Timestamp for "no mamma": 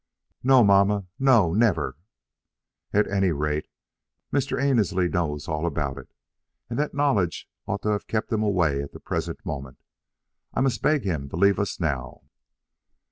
0.41-1.05